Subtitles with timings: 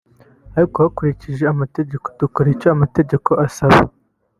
[0.57, 3.79] ariko hakurikijwe amategeko dukora icyo amategeko asaba